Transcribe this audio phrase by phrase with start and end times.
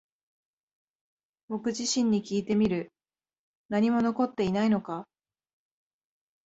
[1.47, 2.91] 僕自身にきいてみる。
[3.69, 5.07] 何も残っていないのか？